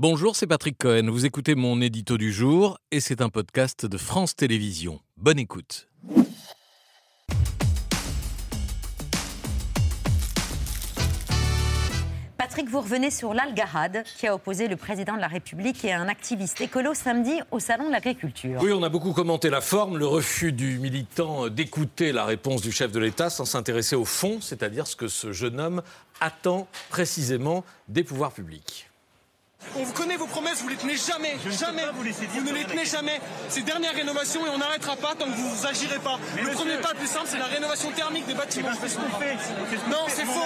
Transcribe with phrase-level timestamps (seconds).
[0.00, 1.10] Bonjour, c'est Patrick Cohen.
[1.10, 5.00] Vous écoutez mon édito du jour et c'est un podcast de France Télévisions.
[5.16, 5.88] Bonne écoute.
[12.36, 16.06] Patrick, vous revenez sur l'Algarade qui a opposé le président de la République et un
[16.06, 18.60] activiste écolo samedi au Salon de l'Agriculture.
[18.62, 22.70] Oui, on a beaucoup commenté la forme, le refus du militant d'écouter la réponse du
[22.70, 25.82] chef de l'État sans s'intéresser au fond, c'est-à-dire ce que ce jeune homme
[26.20, 28.87] attend précisément des pouvoirs publics.
[29.76, 31.82] On vous connaît vos promesses, vous les tenez jamais, jamais.
[31.94, 33.20] Vous, ne les tenez jamais.
[33.48, 36.18] Ces dernières rénovations et on n'arrêtera pas tant que vous agirez pas.
[36.36, 38.70] le premier pas le plus simple, c'est la rénovation thermique des bâtiments.
[38.70, 40.40] Non, c'est faux.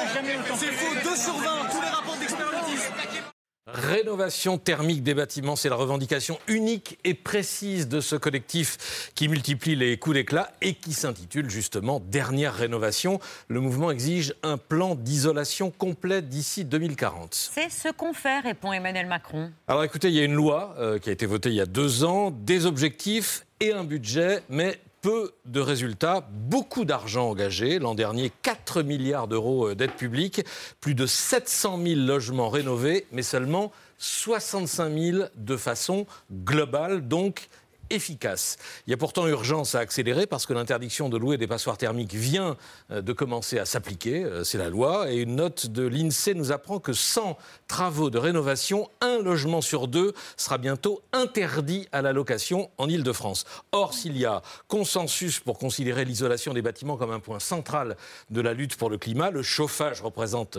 [0.57, 0.95] C'est faux.
[1.05, 1.51] 2 sur 20.
[1.71, 3.32] Tous les rapports d'expertise.
[3.69, 9.77] Rénovation thermique des bâtiments, c'est la revendication unique et précise de ce collectif qui multiplie
[9.77, 13.21] les coups d'éclat et qui s'intitule justement Dernière rénovation.
[13.47, 17.51] Le mouvement exige un plan d'isolation complet d'ici 2040.
[17.55, 19.53] C'est ce qu'on fait, répond Emmanuel Macron.
[19.69, 21.67] Alors écoutez, il y a une loi euh, qui a été votée il y a
[21.67, 27.81] deux ans, des objectifs et un budget, mais peu de résultats, beaucoup d'argent engagé.
[27.81, 30.43] L'an dernier, 4 milliards d'euros euh, d'aide publique,
[30.81, 37.07] plus de 700 000 logements rénovés, mais seulement 65 000 de façon globale.
[37.07, 37.49] Donc,
[37.93, 38.57] efficace.
[38.87, 42.15] Il y a pourtant urgence à accélérer parce que l'interdiction de louer des passoires thermiques
[42.15, 42.57] vient
[42.91, 46.53] euh, de commencer à s'appliquer, euh, c'est la loi, et une note de l'INSEE nous
[46.53, 47.37] apprend que sans
[47.69, 53.45] travaux de rénovation, un logement sur deux sera bientôt interdit à la location en Ile-de-France.
[53.73, 57.97] Or, s'il y a consensus pour considérer l'isolation des bâtiments comme un point central
[58.31, 60.59] de la lutte pour le climat, le chauffage représente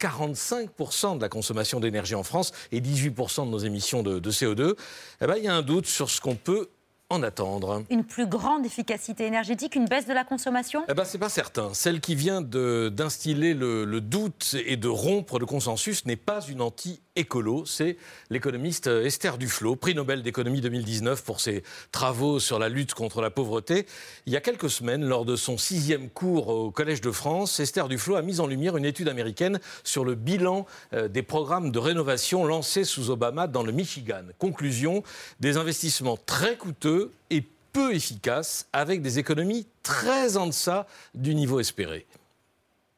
[0.00, 4.74] 45% de la consommation d'énergie en France et 18% de nos émissions de, CO2,
[5.20, 6.68] eh ben, il y a un doute sur ce qu'on peut
[7.10, 7.84] en attendre.
[7.90, 10.84] Une plus grande efficacité énergétique, une baisse de la consommation?
[10.88, 11.74] Eh ben, C'est pas certain.
[11.74, 16.60] Celle qui vient d'instiller le, le, doute et de rompre le consensus n'est pas une
[17.20, 17.96] anti-écolo, c'est
[18.30, 23.30] l'économiste Esther Duflo, prix Nobel d'économie 2019 pour ses travaux sur la lutte contre la
[23.30, 23.86] pauvreté.
[24.24, 27.88] Il y a quelques semaines, lors de son sixième cours au Collège de France, Esther
[27.88, 30.64] Duflo a mis en lumière une étude américaine sur le bilan
[30.94, 34.22] euh, des programmes de rénovation lancés sous Obama dans le Michigan.
[34.38, 35.02] Conclusion,
[35.40, 41.60] des investissements très coûteux et peu efficace, avec des économies très en deçà du niveau
[41.60, 42.06] espéré.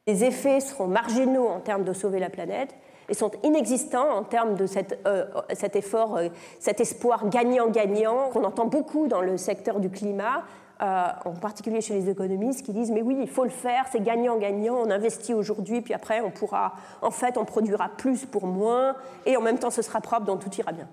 [0.07, 2.73] Les effets seront marginaux en termes de sauver la planète
[3.13, 4.65] et sont inexistants en termes de
[5.05, 6.29] euh, cet effort, euh,
[6.59, 10.41] cet espoir gagnant-gagnant qu'on entend beaucoup dans le secteur du climat,
[10.81, 14.01] euh, en particulier chez les économistes, qui disent mais oui, il faut le faire, c'est
[14.01, 18.95] gagnant-gagnant, on investit aujourd'hui, puis après on pourra, en fait, on produira plus pour moins,
[19.27, 20.87] et en même temps ce sera propre, donc tout ira bien.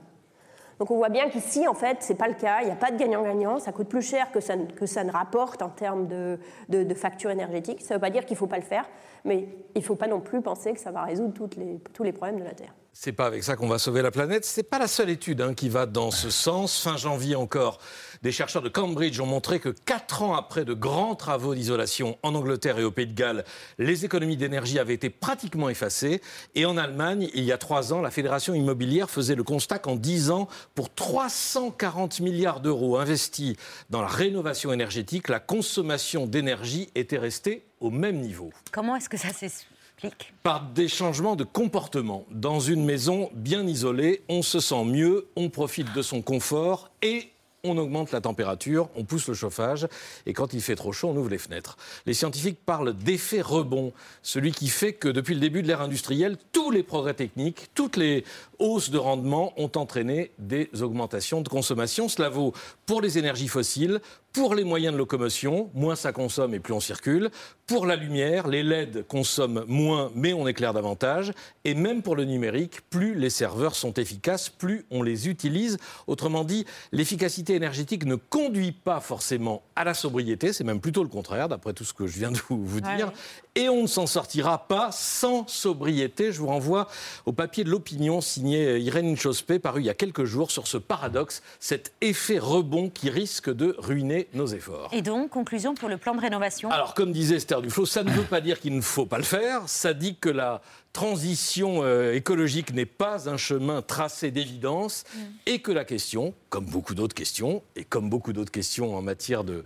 [0.80, 2.62] Donc on voit bien qu'ici, en fait, ce n'est pas le cas.
[2.62, 3.58] Il n'y a pas de gagnant-gagnant.
[3.58, 6.38] Ça coûte plus cher que ça, que ça ne rapporte en termes de,
[6.70, 7.82] de, facture énergétique.
[7.82, 8.88] Ça ne veut pas dire qu'il ne faut pas le faire,
[9.26, 12.12] mais il ne faut pas non plus penser que ça va résoudre les, tous les
[12.12, 12.74] problèmes de la Terre.
[12.94, 14.46] C'est pas avec ça qu'on va sauver la planète.
[14.46, 16.82] C'est pas la seule étude hein, qui va dans ce sens.
[16.82, 17.78] Fin janvier encore,
[18.22, 22.34] des chercheurs de Cambridge ont montré que quatre ans après de grands travaux d'isolation en
[22.34, 23.44] Angleterre et au Pays de Galles,
[23.78, 26.20] les économies d'énergie avaient été pratiquement effacées.
[26.54, 29.96] Et en Allemagne, il y a trois ans, la fédération immobilière faisait le constat qu'en
[29.96, 33.56] dix ans, pour 340 milliards d'euros investis
[33.88, 38.50] dans la rénovation énergétique, la consommation d'énergie était restée au même niveau.
[38.70, 40.34] Comment est-ce que ça s'explique?
[40.42, 42.24] Par des changements de comportement.
[42.30, 47.30] Dans une maison bien isolée, on se sent mieux, on profite de son confort et
[47.64, 49.86] on augmente la température, on pousse le chauffage,
[50.26, 51.76] et quand il fait trop chaud, on ouvre les fenêtres.
[52.06, 56.36] Les scientifiques parlent d'effet rebond, celui qui fait que depuis le début de l'ère industrielle,
[56.52, 58.24] tous les progrès techniques, toutes les
[58.58, 62.08] hausses de rendement ont entraîné des augmentations de consommation.
[62.08, 62.52] Cela vaut
[62.86, 64.00] pour les énergies fossiles,
[64.32, 67.30] pour les moyens de locomotion, moins ça consomme et plus on circule.
[67.66, 71.32] Pour la lumière, les LED consomment moins mais on éclaire davantage.
[71.64, 75.78] Et même pour le numérique, plus les serveurs sont efficaces, plus on les utilise.
[76.06, 81.08] Autrement dit, l'efficacité énergétique ne conduit pas forcément à la sobriété, c'est même plutôt le
[81.08, 83.12] contraire, d'après tout ce que je viens de vous dire.
[83.56, 86.32] Et on ne s'en sortira pas sans sobriété.
[86.32, 86.88] Je vous renvoie
[87.26, 90.76] au papier de l'opinion signé Irène Chospé, paru il y a quelques jours, sur ce
[90.76, 94.88] paradoxe, cet effet rebond qui risque de ruiner nos efforts.
[94.92, 98.10] Et donc, conclusion pour le plan de rénovation Alors, comme disait Esther Duflo, ça ne
[98.10, 99.68] veut pas dire qu'il ne faut pas le faire.
[99.68, 100.60] Ça dit que la
[100.92, 105.18] transition euh, écologique n'est pas un chemin tracé d'évidence mm.
[105.46, 109.44] et que la question, comme beaucoup d'autres questions, et comme beaucoup d'autres questions en matière
[109.44, 109.62] de,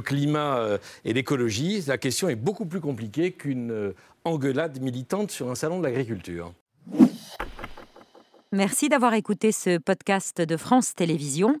[0.00, 3.94] climat euh, et d'écologie, la question est beaucoup plus compliquée qu'une euh,
[4.24, 6.52] engueulade militante sur un salon de l'agriculture.
[8.52, 11.60] Merci d'avoir écouté ce podcast de France Télévisions.